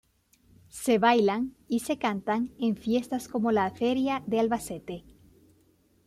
Se 0.69 0.97
bailan 0.97 1.55
y 1.67 1.81
se 1.81 1.99
cantan 1.99 2.55
en 2.57 2.75
fiestas 2.75 3.27
como 3.27 3.51
la 3.51 3.69
Feria 3.69 4.23
de 4.25 4.39
Albacete. 4.39 5.03